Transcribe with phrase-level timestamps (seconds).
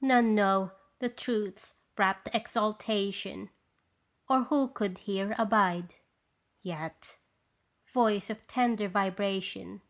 [0.00, 3.50] None know the Truth's rapt exaltation,
[4.30, 5.96] or who could here abide?
[6.62, 7.18] Yet
[7.92, 9.82] Voice of tender vibration